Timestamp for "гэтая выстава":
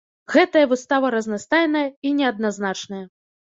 0.35-1.11